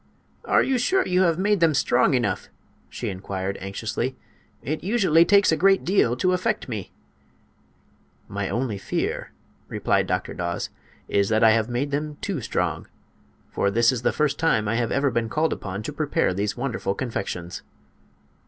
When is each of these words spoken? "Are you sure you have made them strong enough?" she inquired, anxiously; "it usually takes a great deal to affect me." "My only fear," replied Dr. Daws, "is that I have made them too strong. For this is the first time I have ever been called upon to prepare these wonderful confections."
"Are 0.45 0.63
you 0.63 0.79
sure 0.79 1.05
you 1.07 1.21
have 1.21 1.37
made 1.37 1.59
them 1.59 1.75
strong 1.75 2.15
enough?" 2.15 2.49
she 2.89 3.09
inquired, 3.09 3.55
anxiously; 3.61 4.15
"it 4.63 4.83
usually 4.83 5.25
takes 5.25 5.51
a 5.51 5.55
great 5.55 5.85
deal 5.85 6.15
to 6.15 6.33
affect 6.33 6.67
me." 6.67 6.91
"My 8.27 8.49
only 8.49 8.79
fear," 8.79 9.31
replied 9.67 10.07
Dr. 10.07 10.33
Daws, 10.33 10.71
"is 11.07 11.29
that 11.29 11.43
I 11.43 11.51
have 11.51 11.69
made 11.69 11.91
them 11.91 12.17
too 12.19 12.41
strong. 12.41 12.87
For 13.51 13.69
this 13.69 13.91
is 13.91 14.01
the 14.01 14.11
first 14.11 14.39
time 14.39 14.67
I 14.67 14.73
have 14.73 14.91
ever 14.91 15.11
been 15.11 15.29
called 15.29 15.53
upon 15.53 15.83
to 15.83 15.93
prepare 15.93 16.33
these 16.33 16.57
wonderful 16.57 16.95
confections." 16.95 17.61